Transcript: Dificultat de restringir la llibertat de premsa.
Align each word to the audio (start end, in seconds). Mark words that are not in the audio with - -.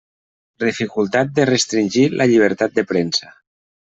Dificultat 0.61 1.35
de 1.39 1.45
restringir 1.49 2.05
la 2.21 2.27
llibertat 2.31 2.73
de 2.79 2.85
premsa. 2.93 3.31